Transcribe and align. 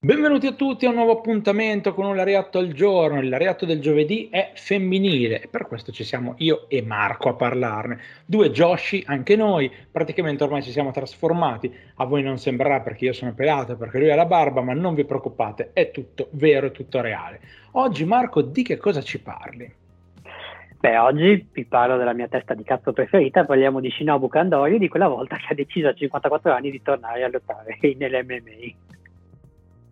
Benvenuti 0.00 0.46
a 0.46 0.52
tutti 0.52 0.86
a 0.86 0.90
un 0.90 0.94
nuovo 0.94 1.10
appuntamento 1.10 1.92
con 1.92 2.06
un 2.06 2.14
lariatto 2.14 2.58
al 2.58 2.68
giorno. 2.68 3.18
Il 3.18 3.28
lariatto 3.28 3.66
del 3.66 3.80
giovedì 3.80 4.28
è 4.30 4.52
femminile 4.54 5.42
e 5.42 5.48
per 5.48 5.66
questo 5.66 5.90
ci 5.90 6.04
siamo 6.04 6.36
io 6.38 6.68
e 6.68 6.82
Marco 6.82 7.30
a 7.30 7.34
parlarne. 7.34 7.98
Due 8.24 8.52
Joshi, 8.52 9.02
anche 9.08 9.34
noi, 9.34 9.68
praticamente 9.90 10.44
ormai 10.44 10.62
ci 10.62 10.70
siamo 10.70 10.92
trasformati. 10.92 11.74
A 11.96 12.04
voi 12.04 12.22
non 12.22 12.38
sembrerà 12.38 12.78
perché 12.78 13.06
io 13.06 13.12
sono 13.12 13.34
pelato, 13.34 13.76
perché 13.76 13.98
lui 13.98 14.12
ha 14.12 14.14
la 14.14 14.24
barba, 14.24 14.60
ma 14.60 14.72
non 14.72 14.94
vi 14.94 15.04
preoccupate, 15.04 15.70
è 15.72 15.90
tutto 15.90 16.28
vero, 16.30 16.68
è 16.68 16.70
tutto 16.70 17.00
reale. 17.00 17.40
Oggi 17.72 18.04
Marco, 18.04 18.40
di 18.40 18.62
che 18.62 18.76
cosa 18.76 19.02
ci 19.02 19.20
parli? 19.20 19.68
Beh, 20.78 20.96
oggi 20.96 21.48
vi 21.52 21.64
parlo 21.64 21.96
della 21.96 22.12
mia 22.12 22.28
testa 22.28 22.54
di 22.54 22.62
cazzo 22.62 22.92
preferita, 22.92 23.44
parliamo 23.44 23.80
di 23.80 23.90
Shinobu 23.90 24.28
Kandori, 24.28 24.78
di 24.78 24.86
quella 24.86 25.08
volta 25.08 25.34
che 25.34 25.46
ha 25.48 25.54
deciso 25.56 25.88
a 25.88 25.92
54 25.92 26.52
anni 26.52 26.70
di 26.70 26.80
tornare 26.82 27.24
a 27.24 27.28
lottare 27.28 27.76
nell'MMA. 27.80 28.87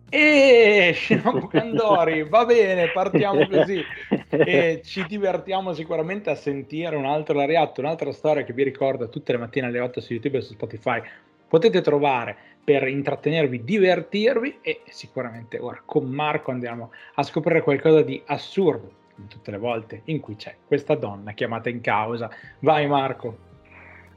E 0.09 0.93
Shinobu 0.95 1.47
Kandori, 1.47 2.23
va 2.23 2.45
bene, 2.45 2.89
partiamo 2.91 3.45
così 3.47 3.83
e 4.29 4.81
ci 4.83 5.05
divertiamo 5.05 5.73
sicuramente 5.73 6.29
a 6.29 6.35
sentire 6.35 6.95
un 6.95 7.05
altro 7.05 7.35
lariatto, 7.35 7.81
un'altra 7.81 8.11
storia 8.11 8.43
che 8.43 8.53
vi 8.53 8.63
ricordo 8.63 9.09
tutte 9.09 9.33
le 9.33 9.37
mattine 9.37 9.67
alle 9.67 9.79
8 9.79 9.99
su 9.99 10.13
YouTube 10.13 10.37
e 10.37 10.41
su 10.41 10.53
Spotify. 10.53 11.01
Potete 11.47 11.81
trovare 11.81 12.35
per 12.63 12.87
intrattenervi, 12.87 13.63
divertirvi 13.63 14.59
e 14.61 14.81
sicuramente 14.87 15.57
ora 15.59 15.81
con 15.85 16.05
Marco 16.09 16.51
andiamo 16.51 16.91
a 17.15 17.23
scoprire 17.23 17.61
qualcosa 17.61 18.01
di 18.01 18.21
assurdo 18.25 19.05
tutte 19.27 19.51
le 19.51 19.57
volte 19.57 20.01
in 20.05 20.19
cui 20.19 20.35
c'è 20.35 20.55
questa 20.65 20.95
donna 20.95 21.31
chiamata 21.31 21.69
in 21.69 21.81
causa. 21.81 22.29
Vai 22.59 22.87
Marco. 22.87 23.45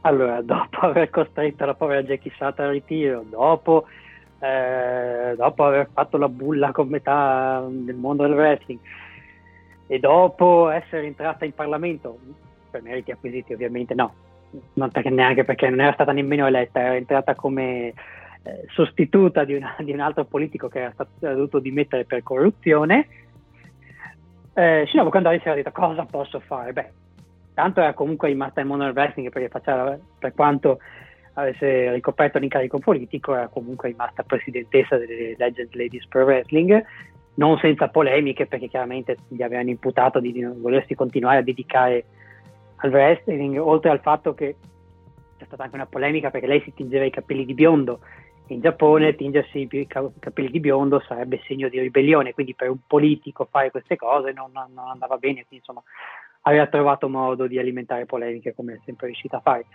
Allora, 0.02 0.40
dopo 0.42 0.78
aver 0.80 1.10
costretto 1.10 1.64
la 1.64 1.74
povera 1.74 2.02
Jackie 2.02 2.32
Sata 2.36 2.64
al 2.64 2.70
ritiro, 2.70 3.24
dopo 3.28 3.86
eh, 4.40 5.34
dopo 5.36 5.64
aver 5.64 5.88
fatto 5.92 6.16
la 6.16 6.28
bulla 6.28 6.72
con 6.72 6.88
metà 6.88 7.64
del 7.68 7.94
mondo 7.94 8.22
del 8.22 8.32
wrestling 8.32 8.80
e 9.86 9.98
dopo 9.98 10.70
essere 10.70 11.06
entrata 11.06 11.44
in 11.44 11.52
Parlamento, 11.52 12.18
per 12.70 12.82
meriti 12.82 13.10
acquisiti 13.10 13.52
ovviamente 13.52 13.94
no, 13.94 14.14
non 14.74 14.90
neanche 15.10 15.44
perché 15.44 15.68
non 15.68 15.80
era 15.80 15.92
stata 15.92 16.12
nemmeno 16.12 16.46
eletta, 16.46 16.80
era 16.80 16.96
entrata 16.96 17.34
come 17.34 17.88
eh, 17.88 18.64
sostituta 18.68 19.44
di, 19.44 19.54
una, 19.54 19.74
di, 19.82 19.92
un 19.92 20.00
altro 20.00 20.24
politico 20.24 20.68
che 20.68 20.80
era, 20.80 20.92
stato, 20.92 21.10
era 21.20 21.34
dovuto 21.34 21.58
dimettere 21.58 22.04
per 22.04 22.22
corruzione. 22.22 23.08
Eh, 24.54 24.84
Shinobu 24.86 25.10
Kandori 25.10 25.38
si 25.40 25.46
era 25.46 25.56
detto 25.56 25.72
cosa 25.72 26.04
posso 26.04 26.40
fare? 26.40 26.72
Beh, 26.72 26.92
tanto 27.54 27.80
era 27.80 27.92
comunque 27.92 28.28
rimasta 28.28 28.60
in 28.60 28.68
mondo 28.68 28.84
del 28.84 28.94
wrestling 28.94 29.30
perché 29.30 29.48
faceva, 29.48 29.98
per 30.18 30.32
quanto 30.34 30.78
avesse 31.34 31.92
ricoperto 31.92 32.38
l'incarico 32.38 32.78
politico, 32.78 33.34
era 33.34 33.48
comunque 33.48 33.88
rimasta 33.88 34.22
presidentessa 34.22 34.96
delle 34.96 35.34
Legend 35.36 35.74
Ladies 35.74 36.06
Pro 36.06 36.24
Wrestling, 36.24 36.84
non 37.34 37.58
senza 37.58 37.88
polemiche 37.88 38.46
perché 38.46 38.68
chiaramente 38.68 39.16
gli 39.28 39.42
avevano 39.42 39.70
imputato 39.70 40.20
di 40.20 40.44
volersi 40.58 40.94
continuare 40.94 41.38
a 41.38 41.42
dedicare 41.42 42.04
al 42.76 42.90
wrestling, 42.90 43.58
oltre 43.58 43.90
al 43.90 44.00
fatto 44.00 44.34
che 44.34 44.56
c'è 45.38 45.44
stata 45.46 45.62
anche 45.62 45.76
una 45.76 45.86
polemica 45.86 46.30
perché 46.30 46.46
lei 46.46 46.60
si 46.62 46.74
tingeva 46.74 47.04
i 47.04 47.10
capelli 47.10 47.44
di 47.44 47.54
biondo. 47.54 48.00
In 48.48 48.60
Giappone 48.60 49.14
tingersi 49.14 49.68
i 49.70 49.86
capelli 49.86 50.50
di 50.50 50.60
biondo 50.60 51.00
sarebbe 51.06 51.40
segno 51.46 51.68
di 51.68 51.78
ribellione, 51.78 52.34
quindi 52.34 52.54
per 52.54 52.68
un 52.68 52.78
politico 52.84 53.46
fare 53.48 53.70
queste 53.70 53.94
cose 53.94 54.32
non, 54.32 54.50
non 54.52 54.88
andava 54.88 55.16
bene, 55.18 55.44
quindi 55.46 55.58
insomma 55.58 55.82
aveva 56.42 56.66
trovato 56.66 57.08
modo 57.08 57.46
di 57.46 57.58
alimentare 57.58 58.06
polemiche 58.06 58.54
come 58.54 58.74
è 58.74 58.80
sempre 58.84 59.06
riuscita 59.06 59.36
a 59.36 59.40
fare. 59.40 59.66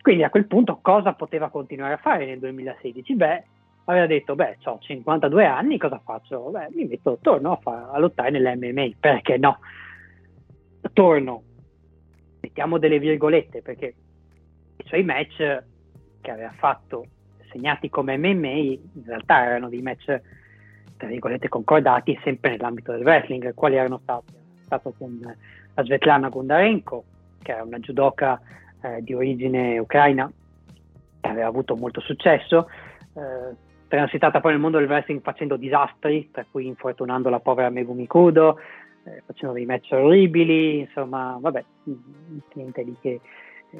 Quindi 0.00 0.22
a 0.22 0.30
quel 0.30 0.46
punto 0.46 0.78
cosa 0.80 1.12
poteva 1.12 1.50
continuare 1.50 1.94
a 1.94 1.98
fare 1.98 2.24
nel 2.24 2.38
2016? 2.38 3.14
Beh, 3.14 3.44
aveva 3.84 4.06
detto, 4.06 4.34
beh, 4.34 4.58
ho 4.64 4.78
52 4.80 5.44
anni, 5.44 5.78
cosa 5.78 6.00
faccio? 6.02 6.50
Beh, 6.50 6.68
mi 6.74 6.86
metto, 6.86 7.18
torno 7.20 7.52
a, 7.52 7.56
far, 7.56 7.90
a 7.92 7.98
lottare 7.98 8.30
nell'MMA, 8.30 8.90
perché 8.98 9.36
no? 9.36 9.58
Torno, 10.92 11.42
mettiamo 12.40 12.78
delle 12.78 12.98
virgolette, 12.98 13.60
perché 13.60 13.94
i 14.76 14.84
suoi 14.86 15.02
match 15.04 15.62
che 16.20 16.30
aveva 16.30 16.52
fatto 16.56 17.06
segnati 17.50 17.90
come 17.90 18.16
MMA 18.16 18.48
in 18.48 19.02
realtà 19.04 19.44
erano 19.44 19.68
dei 19.68 19.82
match 19.82 20.20
tra 20.96 21.08
virgolette 21.08 21.48
concordati 21.48 22.18
sempre 22.22 22.50
nell'ambito 22.50 22.92
del 22.92 23.02
wrestling 23.02 23.54
quali 23.54 23.76
erano 23.76 23.98
stati? 24.02 24.34
Stato 24.62 24.94
con 24.96 25.18
la 25.74 25.82
Svetlana 25.82 26.28
Gondarenko 26.28 27.04
che 27.42 27.52
era 27.52 27.62
una 27.62 27.78
judoka 27.78 28.40
eh, 28.82 29.02
di 29.02 29.14
origine 29.14 29.78
ucraina, 29.78 30.30
che 31.20 31.28
aveva 31.28 31.46
avuto 31.46 31.76
molto 31.76 32.00
successo, 32.00 32.68
eh, 33.14 33.68
transitata 33.88 34.40
poi 34.40 34.52
nel 34.52 34.60
mondo 34.60 34.78
del 34.78 34.88
wrestling 34.88 35.20
facendo 35.20 35.56
disastri, 35.56 36.30
tra 36.30 36.44
cui 36.50 36.66
infortunando 36.66 37.28
la 37.28 37.40
povera 37.40 37.70
Megumi 37.70 38.06
Kudo, 38.06 38.58
eh, 39.04 39.22
facendo 39.26 39.54
dei 39.54 39.66
match 39.66 39.90
orribili, 39.92 40.80
insomma, 40.80 41.36
vabbè, 41.40 41.64
niente 42.54 42.84
di 42.84 42.96
che, 43.00 43.20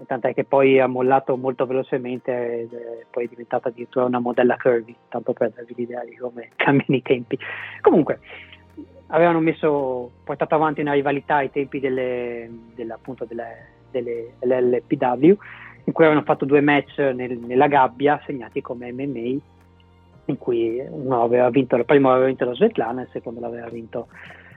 tant'è 0.06 0.34
che 0.34 0.44
poi 0.44 0.80
ha 0.80 0.86
mollato 0.86 1.36
molto 1.36 1.66
velocemente 1.66 2.32
è 2.32 3.06
poi 3.10 3.28
diventata 3.28 3.68
addirittura 3.68 4.04
una 4.04 4.18
modella 4.18 4.56
curvy, 4.56 4.94
tanto 5.08 5.32
per 5.32 5.50
darvi 5.50 5.74
l'idea 5.76 6.04
di 6.04 6.16
come 6.16 6.50
cambiano 6.56 6.96
i 6.96 7.02
tempi. 7.02 7.38
Comunque, 7.80 8.18
avevano 9.08 9.40
messo, 9.40 10.10
portato 10.24 10.54
avanti 10.54 10.80
una 10.80 10.92
rivalità 10.92 11.36
ai 11.36 11.50
tempi 11.50 11.78
delle, 11.80 12.50
delle, 12.74 12.92
appunto 12.92 13.24
delle 13.24 13.78
delle, 13.90 14.32
dell'LPW 14.38 15.34
in 15.84 15.92
cui 15.92 16.04
avevano 16.04 16.24
fatto 16.24 16.44
due 16.44 16.60
match 16.60 16.98
nel, 16.98 17.38
nella 17.38 17.66
gabbia 17.66 18.20
segnati 18.24 18.60
come 18.60 18.92
MMA 18.92 19.38
in 20.26 20.38
cui 20.38 20.80
uno 20.88 21.22
aveva 21.22 21.50
vinto, 21.50 21.76
il 21.76 21.84
primo 21.84 22.10
aveva 22.10 22.26
vinto 22.26 22.44
la 22.44 22.54
Svetlana 22.54 23.00
e 23.00 23.04
il 23.04 23.10
secondo 23.12 23.40
l'aveva 23.40 23.68
vinto 23.68 24.08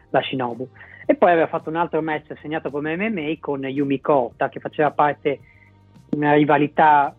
la 0.10 0.22
Shinobu. 0.22 0.68
E 1.06 1.16
poi 1.16 1.32
aveva 1.32 1.48
fatto 1.48 1.70
un 1.70 1.76
altro 1.76 2.02
match 2.02 2.34
segnato 2.40 2.70
come 2.70 2.96
MMA 2.96 3.34
con 3.40 3.64
Yumi 3.64 4.00
Kota 4.00 4.50
che 4.50 4.60
faceva 4.60 4.92
parte 4.92 5.40
di 6.10 6.18
una 6.18 6.34
rivalità 6.34 7.14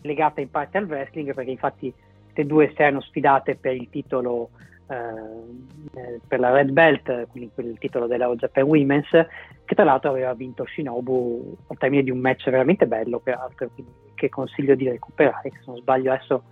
legata 0.00 0.40
in 0.40 0.50
parte 0.50 0.78
al 0.78 0.86
wrestling 0.86 1.32
perché 1.32 1.50
infatti 1.50 1.92
queste 2.22 2.46
due 2.46 2.72
si 2.74 2.82
erano 2.82 3.00
sfidate 3.00 3.56
per 3.56 3.74
il 3.74 3.88
titolo 3.90 4.50
eh, 4.86 6.20
per 6.26 6.40
la 6.40 6.50
Red 6.50 6.70
Belt, 6.70 7.26
quindi 7.28 7.50
il 7.56 7.78
titolo 7.78 8.06
della 8.06 8.26
All 8.26 8.36
Japan 8.36 8.64
Women's, 8.64 9.10
che 9.64 9.74
tra 9.74 9.84
l'altro 9.84 10.10
aveva 10.10 10.34
vinto 10.34 10.66
Shinobu 10.66 11.56
al 11.68 11.78
termine 11.78 12.02
di 12.02 12.10
un 12.10 12.18
match 12.18 12.50
veramente 12.50 12.86
bello, 12.86 13.18
peraltro, 13.18 13.70
che 14.14 14.28
consiglio 14.28 14.74
di 14.74 14.88
recuperare, 14.88 15.50
se 15.50 15.62
non 15.66 15.76
sbaglio 15.76 16.12
adesso 16.12 16.42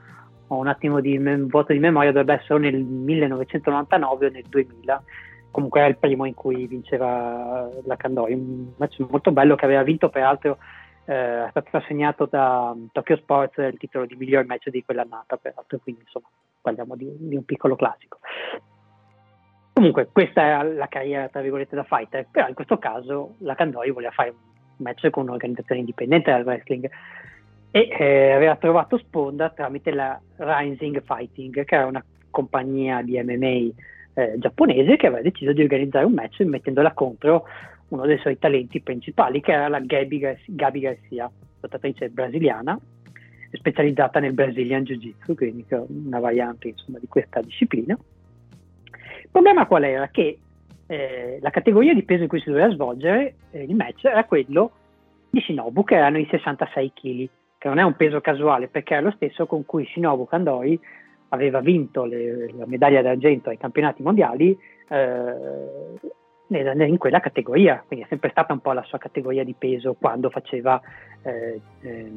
ho 0.47 0.56
un 0.56 0.66
attimo 0.66 1.00
di 1.00 1.19
mem- 1.19 1.48
vuoto 1.48 1.72
di 1.72 1.78
memoria, 1.78 2.12
dovrebbe 2.12 2.41
essere 2.41 2.59
nel 2.59 2.82
1999 2.82 4.26
o 4.26 4.31
nel 4.31 4.44
2000, 4.49 5.03
comunque 5.50 5.81
era 5.81 5.88
il 5.88 5.99
primo 5.99 6.25
in 6.25 6.34
cui 6.34 6.66
vinceva 6.66 7.69
la 7.84 7.97
Kandori, 7.97 8.34
un 8.34 8.72
match 8.76 8.99
molto 9.09 9.32
bello 9.32 9.54
che 9.54 9.64
aveva 9.64 9.82
vinto 9.82 10.09
peraltro 10.09 10.59
eh, 11.04 11.47
è 11.47 11.50
stato 11.50 11.76
assegnato 11.76 12.26
da 12.26 12.75
Tokyo 12.93 13.16
Sports 13.16 13.59
il 13.59 13.76
titolo 13.78 14.06
di 14.06 14.14
miglior 14.14 14.47
match 14.47 14.69
di 14.69 14.84
quell'annata, 14.84 15.37
peraltro, 15.37 15.78
quindi 15.82 16.03
insomma 16.03 16.28
parliamo 16.62 16.97
di, 16.97 17.11
di 17.19 17.37
un 17.37 17.45
piccolo 17.45 17.77
classico. 17.77 18.19
Comunque, 19.73 20.09
questa 20.12 20.61
è 20.61 20.65
la 20.65 20.87
carriera, 20.87 21.28
tra 21.28 21.41
virgolette, 21.41 21.75
da 21.75 21.84
fighter, 21.84 22.27
però 22.31 22.49
in 22.49 22.55
questo 22.55 22.78
caso 22.78 23.34
la 23.39 23.55
Candori 23.55 23.91
voleva 23.91 24.12
fare 24.12 24.31
un 24.31 24.37
match 24.77 25.11
con 25.11 25.25
un'organizzazione 25.25 25.81
indipendente 25.81 26.33
del 26.33 26.45
wrestling 26.45 26.89
e 27.71 27.89
eh, 27.99 28.33
aveva 28.33 28.56
trovato 28.56 28.99
sponda 28.99 29.50
tramite 29.50 29.93
la 29.93 30.21
Rising 30.37 31.03
Fighting, 31.03 31.65
che 31.65 31.75
era 31.75 31.87
una 31.87 32.05
compagnia 32.31 33.03
di 33.03 33.21
MMA 33.23 33.71
eh, 34.15 34.34
giapponese 34.37 34.97
che 34.97 35.06
aveva 35.06 35.23
deciso 35.23 35.53
di 35.53 35.62
organizzare 35.62 36.05
un 36.05 36.12
match 36.12 36.41
mettendola 36.41 36.93
contro 36.93 37.47
uno 37.89 38.05
dei 38.05 38.19
suoi 38.19 38.39
talenti 38.39 38.81
principali, 38.81 39.41
che 39.41 39.53
era 39.53 39.69
la 39.69 39.81
Gabi, 39.81 40.37
Gabi 40.47 40.81
Garcia, 40.81 41.31
lottatrice 41.61 42.11
brasiliana, 42.11 42.79
specializzata 43.52 44.20
nel 44.20 44.32
Brazilian 44.32 44.84
Jiu-Jitsu, 44.84 45.34
quindi 45.34 45.64
una 45.68 46.20
variante 46.20 46.68
insomma, 46.68 46.98
di 46.98 47.06
questa 47.08 47.40
disciplina. 47.40 47.96
Il 49.22 49.28
problema 49.31 49.66
qual 49.66 49.84
era? 49.84 50.08
Che 50.08 50.38
eh, 50.87 51.38
la 51.40 51.50
categoria 51.50 51.94
di 51.94 52.02
peso 52.02 52.22
in 52.22 52.28
cui 52.28 52.40
si 52.40 52.50
doveva 52.50 52.70
svolgere 52.70 53.34
eh, 53.50 53.62
il 53.62 53.75
match 53.75 54.04
era 54.04 54.25
quello 54.25 54.72
di 55.31 55.40
Shinobu, 55.40 55.84
che 55.84 55.96
erano 55.96 56.19
i 56.19 56.26
66 56.31 56.93
kg, 56.93 57.28
che 57.58 57.69
non 57.69 57.78
è 57.78 57.82
un 57.82 57.94
peso 57.94 58.20
casuale, 58.20 58.69
perché 58.69 58.94
era 58.94 59.02
lo 59.02 59.12
stesso 59.12 59.46
con 59.46 59.64
cui 59.64 59.87
Shinobu 59.87 60.26
Kandori 60.26 60.78
aveva 61.28 61.60
vinto 61.60 62.05
le, 62.05 62.52
la 62.52 62.66
medaglia 62.66 63.00
d'argento 63.00 63.48
ai 63.48 63.56
campionati 63.56 64.02
mondiali 64.02 64.56
eh, 64.88 66.87
in 66.87 66.98
quella 66.98 67.20
categoria, 67.20 67.82
quindi 67.87 68.05
è 68.05 68.08
sempre 68.08 68.28
stata 68.31 68.52
un 68.52 68.60
po' 68.60 68.72
la 68.72 68.82
sua 68.82 68.98
categoria 68.98 69.43
di 69.44 69.55
peso 69.56 69.94
quando 69.98 70.28
faceva, 70.28 70.81
eh, 71.22 71.60
eh, 71.81 72.12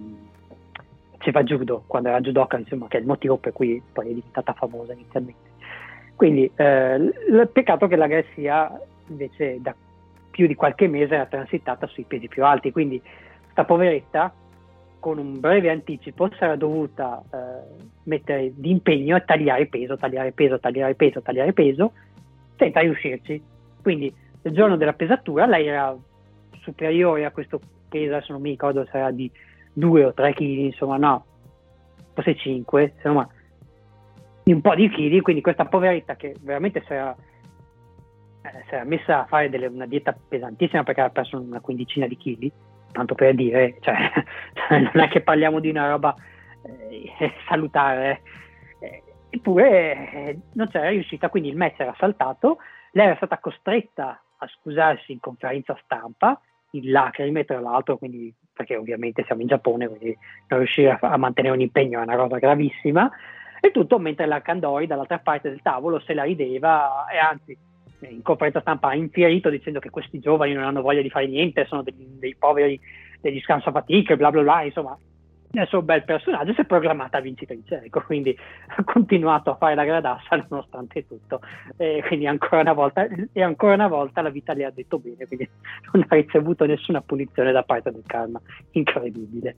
faceva 1.17 1.43
judo, 1.43 1.83
quando 1.87 2.09
era 2.09 2.19
judoka, 2.21 2.57
insomma, 2.57 2.87
che 2.87 2.97
è 2.97 2.99
il 2.99 3.05
motivo 3.05 3.37
per 3.37 3.53
cui 3.53 3.81
poi 3.91 4.05
è 4.05 4.13
diventata 4.13 4.53
famosa 4.53 4.93
inizialmente. 4.93 5.53
Quindi 6.15 6.49
eh, 6.55 6.95
il 6.95 7.49
peccato 7.51 7.87
che 7.87 7.95
la 7.95 8.07
Garcia 8.07 8.79
invece 9.07 9.61
da 9.61 9.75
più 10.31 10.47
di 10.47 10.55
qualche 10.55 10.87
mese 10.87 11.15
era 11.15 11.25
transitata 11.25 11.87
sui 11.87 12.03
pesi 12.03 12.27
più 12.27 12.43
alti, 12.43 12.71
quindi 12.71 13.01
sta 13.51 13.63
poveretta 13.63 14.33
con 14.99 15.19
un 15.19 15.39
breve 15.39 15.69
anticipo 15.69 16.29
era 16.39 16.55
dovuta 16.55 17.21
eh, 17.31 17.37
mettere 18.05 18.51
d'impegno 18.55 19.15
e 19.15 19.23
tagliare 19.23 19.67
peso, 19.67 19.97
tagliare 19.97 20.31
peso, 20.31 20.59
tagliare 20.59 20.95
peso, 20.95 21.21
tagliare 21.21 21.53
peso, 21.53 21.91
senza 22.57 22.79
riuscirci. 22.79 23.41
Quindi 23.83 24.11
il 24.41 24.51
giorno 24.51 24.77
della 24.77 24.93
pesatura 24.93 25.45
lei 25.45 25.67
era 25.67 25.95
superiore 26.61 27.23
a 27.23 27.31
questo 27.31 27.59
peso, 27.87 28.15
adesso 28.15 28.31
non 28.31 28.41
mi 28.41 28.49
ricordo 28.49 28.83
se 28.85 28.97
era 28.97 29.11
di 29.11 29.29
2 29.75 30.05
o 30.05 30.13
3 30.13 30.33
kg, 30.33 30.41
insomma 30.41 30.97
no, 30.97 31.25
forse 32.13 32.35
5, 32.35 32.93
insomma 32.95 33.27
un 34.53 34.61
po' 34.61 34.75
di 34.75 34.89
chili, 34.89 35.21
quindi 35.21 35.41
questa 35.41 35.65
poveretta 35.65 36.15
che 36.15 36.35
veramente 36.41 36.83
si 36.85 36.93
era, 36.93 37.15
eh, 38.41 38.63
si 38.67 38.75
era 38.75 38.83
messa 38.83 39.23
a 39.23 39.25
fare 39.25 39.49
delle, 39.49 39.67
una 39.67 39.87
dieta 39.87 40.15
pesantissima 40.27 40.83
perché 40.83 41.01
aveva 41.01 41.15
perso 41.15 41.39
una 41.39 41.59
quindicina 41.59 42.07
di 42.07 42.15
chili, 42.15 42.51
tanto 42.91 43.15
per 43.15 43.33
dire, 43.33 43.77
cioè, 43.81 43.95
non 44.69 45.03
è 45.03 45.07
che 45.07 45.21
parliamo 45.21 45.59
di 45.59 45.69
una 45.69 45.89
roba 45.89 46.15
eh, 46.63 47.11
salutare, 47.47 48.21
eh, 48.79 49.03
eppure 49.29 50.11
eh, 50.11 50.39
non 50.53 50.67
c'era 50.69 50.89
riuscita, 50.89 51.29
quindi 51.29 51.49
il 51.49 51.57
match 51.57 51.79
era 51.79 51.95
saltato, 51.97 52.57
lei 52.91 53.07
era 53.07 53.15
stata 53.15 53.39
costretta 53.39 54.21
a 54.37 54.47
scusarsi 54.47 55.11
in 55.11 55.19
conferenza 55.19 55.77
stampa, 55.83 56.39
in 56.71 56.91
lacrime 56.91 57.45
tra 57.45 57.59
l'altro, 57.59 57.97
quindi, 57.97 58.33
perché 58.55 58.75
ovviamente 58.75 59.23
siamo 59.25 59.41
in 59.41 59.47
Giappone, 59.47 59.87
quindi 59.87 60.17
non 60.47 60.59
riuscire 60.59 60.91
a, 60.91 60.99
a 61.01 61.17
mantenere 61.17 61.53
un 61.53 61.61
impegno 61.61 61.99
è 61.99 62.03
una 62.03 62.15
cosa 62.15 62.37
gravissima, 62.37 63.11
e 63.59 63.71
tutto 63.71 63.99
mentre 63.99 64.25
la 64.25 64.41
Candori 64.41 64.87
dall'altra 64.87 65.19
parte 65.19 65.49
del 65.49 65.61
tavolo 65.61 65.99
se 65.99 66.13
la 66.13 66.23
rideva 66.23 67.05
e 67.11 67.17
anzi 67.17 67.57
in 68.09 68.21
conferenza 68.21 68.61
stampa 68.61 68.89
ha 68.89 68.95
infierito 68.95 69.49
dicendo 69.49 69.79
che 69.79 69.89
questi 69.89 70.19
giovani 70.19 70.53
non 70.53 70.63
hanno 70.63 70.81
voglia 70.81 71.01
di 71.01 71.09
fare 71.09 71.27
niente, 71.27 71.65
sono 71.65 71.81
dei, 71.81 71.95
dei 71.97 72.35
poveri, 72.37 72.79
degli 73.19 73.41
scansafatiche, 73.41 74.15
bla 74.15 74.29
bla 74.31 74.41
bla, 74.41 74.63
insomma 74.63 74.97
nel 75.55 75.67
suo 75.67 75.81
bel 75.81 76.03
personaggio 76.03 76.53
si 76.53 76.61
è 76.61 76.65
programmata 76.65 77.19
vincitrice, 77.19 77.81
ecco, 77.85 78.01
quindi 78.01 78.37
ha 78.67 78.83
continuato 78.83 79.51
a 79.51 79.55
fare 79.55 79.73
la 79.73 79.85
gradassa 79.85 80.45
nonostante 80.49 81.07
tutto, 81.07 81.39
e 81.77 82.03
quindi 82.05 82.27
ancora 82.27 82.61
una 82.61 82.73
volta, 82.73 83.07
e 83.31 83.41
ancora 83.41 83.73
una 83.73 83.87
volta 83.87 84.21
la 84.21 84.29
vita 84.29 84.53
le 84.53 84.65
ha 84.65 84.71
detto 84.71 84.99
bene, 84.99 85.25
quindi 85.25 85.49
non 85.93 86.05
ha 86.07 86.15
ricevuto 86.15 86.65
nessuna 86.65 87.01
punizione 87.01 87.51
da 87.51 87.63
parte 87.63 87.91
del 87.91 88.03
karma, 88.05 88.39
incredibile. 88.71 89.55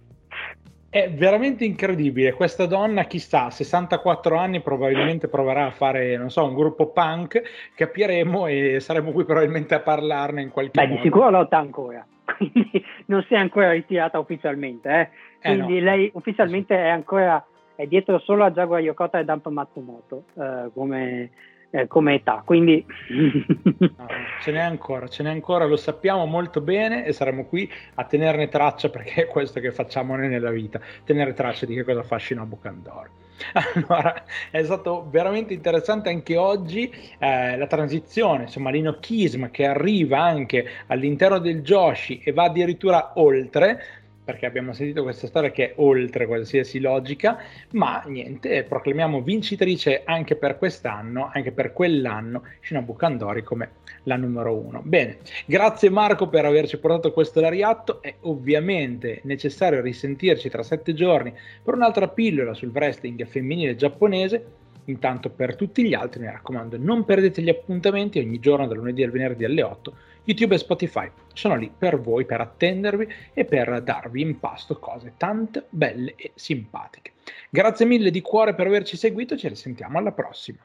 È 0.89 1.11
veramente 1.11 1.65
incredibile. 1.65 2.31
Questa 2.31 2.65
donna, 2.65 3.03
chissà, 3.03 3.45
a 3.45 3.51
64 3.51 4.37
anni 4.37 4.61
probabilmente 4.61 5.27
proverà 5.27 5.65
a 5.65 5.71
fare, 5.71 6.15
non 6.15 6.29
so, 6.29 6.45
un 6.45 6.55
gruppo 6.55 6.91
punk, 6.91 7.41
capiremo 7.75 8.47
e 8.47 8.79
saremo 8.79 9.11
qui 9.11 9.25
probabilmente 9.25 9.75
a 9.75 9.81
parlarne 9.81 10.41
in 10.41 10.49
qualche 10.49 10.79
Beh, 10.79 10.87
modo. 10.87 10.95
di 10.95 11.01
sicuro 11.01 11.29
lotta 11.29 11.57
ancora, 11.57 12.05
quindi 12.37 12.83
non 13.07 13.23
si 13.27 13.33
è 13.33 13.37
ancora 13.37 13.71
ritirata 13.71 14.19
ufficialmente, 14.19 14.89
eh? 14.89 15.09
quindi 15.41 15.77
eh 15.77 15.81
no. 15.81 15.85
lei 15.85 16.11
ufficialmente 16.13 16.75
è 16.75 16.89
ancora 16.89 17.43
è 17.75 17.85
dietro 17.85 18.17
solo 18.19 18.43
a 18.43 18.51
Jaguar 18.51 18.81
Yokota 18.81 19.19
e 19.19 19.23
Dump 19.23 19.47
Matsumoto 19.49 20.23
eh, 20.33 20.71
come 20.73 21.29
eh, 21.69 21.87
come 21.87 22.15
età. 22.15 22.41
Quindi 22.45 22.85
no, 23.09 24.07
ce 24.41 24.51
n'è 24.51 24.59
ancora, 24.59 25.07
ce 25.07 25.23
n'è 25.23 25.29
ancora, 25.29 25.65
lo 25.65 25.77
sappiamo 25.77 26.25
molto 26.25 26.61
bene 26.61 27.05
e 27.05 27.13
saremo 27.13 27.45
qui 27.45 27.69
a 27.95 28.03
tenerne 28.05 28.47
traccia 28.49 28.89
perché 28.89 29.23
è 29.23 29.27
questo 29.27 29.59
che 29.59 29.71
facciamo 29.71 30.15
noi 30.15 30.27
nella 30.27 30.51
vita, 30.51 30.79
tenere 31.03 31.33
traccia 31.33 31.65
di 31.65 31.75
che 31.75 31.83
cosa 31.83 32.03
fa 32.03 32.17
Shinobu 32.17 32.59
Kandori. 32.59 33.09
Allora, 33.53 34.23
è 34.49 34.63
stato 34.63 35.07
veramente 35.11 35.53
interessante 35.53 36.09
anche 36.09 36.35
oggi 36.37 36.91
eh, 37.19 37.55
la 37.55 37.67
transizione, 37.67 38.43
insomma, 38.43 38.71
l'inochismo 38.71 39.49
che 39.51 39.65
arriva 39.65 40.21
anche 40.21 40.65
all'interno 40.87 41.37
del 41.37 41.61
Joshi 41.61 42.19
e 42.23 42.33
va 42.33 42.45
addirittura 42.45 43.11
oltre 43.15 44.06
perché 44.27 44.45
abbiamo 44.45 44.73
sentito 44.73 45.03
questa 45.03 45.25
storia 45.25 45.51
che 45.51 45.69
è 45.69 45.73
oltre 45.77 46.25
qualsiasi 46.25 46.81
logica, 46.81 47.39
ma 47.71 48.03
niente, 48.07 48.65
proclamiamo 48.65 49.21
vincitrice 49.21 50.01
anche 50.03 50.35
per 50.35 50.57
quest'anno, 50.57 51.31
anche 51.33 51.53
per 51.53 51.71
quell'anno, 51.71 52.43
Shinobu 52.59 52.93
Kandori 52.93 53.41
come 53.41 53.69
la 54.03 54.17
numero 54.17 54.53
uno. 54.53 54.81
Bene, 54.83 55.19
grazie 55.45 55.89
Marco 55.89 56.27
per 56.27 56.43
averci 56.43 56.77
portato 56.77 57.13
questo 57.13 57.39
lariatto, 57.39 58.01
è 58.01 58.15
ovviamente 58.23 59.21
necessario 59.23 59.79
risentirci 59.79 60.49
tra 60.49 60.61
sette 60.61 60.93
giorni 60.93 61.33
per 61.63 61.75
un'altra 61.75 62.09
pillola 62.09 62.53
sul 62.53 62.71
wrestling 62.73 63.25
femminile 63.25 63.77
giapponese, 63.77 64.45
Intanto 64.87 65.29
per 65.29 65.57
tutti 65.57 65.83
gli 65.83 65.93
altri 65.93 66.21
mi 66.21 66.27
raccomando 66.27 66.77
non 66.79 67.03
perdete 67.03 67.41
gli 67.41 67.49
appuntamenti 67.49 68.19
ogni 68.19 68.39
giorno 68.39 68.67
dal 68.67 68.77
lunedì 68.77 69.03
al 69.03 69.11
venerdì 69.11 69.43
alle 69.43 69.61
8 69.61 69.93
YouTube 70.27 70.55
e 70.55 70.57
Spotify 70.57 71.09
sono 71.33 71.55
lì 71.55 71.71
per 71.75 72.01
voi, 72.01 72.25
per 72.25 72.41
attendervi 72.41 73.07
e 73.33 73.45
per 73.45 73.81
darvi 73.81 74.19
in 74.19 74.39
pasto 74.39 74.77
cose 74.77 75.13
tante 75.15 75.67
belle 75.69 76.15
e 76.17 76.33
simpatiche. 76.35 77.13
Grazie 77.49 77.85
mille 77.85 78.11
di 78.11 78.19
cuore 78.19 78.53
per 78.53 78.67
averci 78.67 78.97
seguito, 78.97 79.37
ci 79.37 79.47
risentiamo 79.47 79.97
alla 79.97 80.11
prossima. 80.11 80.59